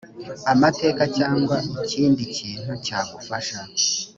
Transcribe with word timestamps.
amateka 0.53 1.03
cyangwa 1.17 1.57
ikindi 1.79 2.21
kintu 2.37 2.73
cyagufasha 2.85 3.59